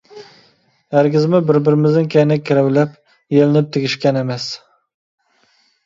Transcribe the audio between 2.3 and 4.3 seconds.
كىرىۋېلىپ، يېلىنىپ تېگىشكەن